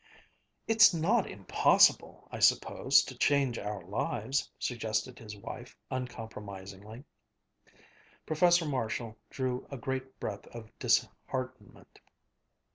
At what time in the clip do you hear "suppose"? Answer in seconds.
2.39-3.03